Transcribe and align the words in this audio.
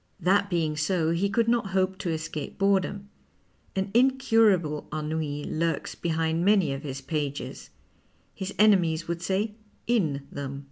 That 0.19 0.49
being 0.49 0.75
so, 0.75 1.11
he 1.11 1.29
could 1.29 1.47
not 1.47 1.67
hope 1.77 1.99
to 1.99 2.09
escape 2.09 2.57
boredom. 2.57 3.09
An 3.75 3.91
incurable 3.93 4.87
ennui 4.91 5.43
lurks 5.43 5.93
behind 5.93 6.43
many 6.43 6.73
of 6.73 6.81
his 6.81 7.01
pages; 7.01 7.69
his 8.33 8.51
enemies 8.57 9.07
would 9.07 9.21
say 9.21 9.53
in 9.85 10.23
them. 10.31 10.59